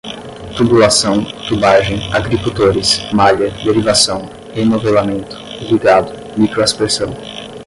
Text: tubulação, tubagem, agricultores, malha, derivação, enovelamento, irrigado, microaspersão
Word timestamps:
tubulação, 0.57 1.23
tubagem, 1.47 2.11
agricultores, 2.11 3.05
malha, 3.13 3.51
derivação, 3.63 4.27
enovelamento, 4.55 5.35
irrigado, 5.61 6.11
microaspersão 6.35 7.13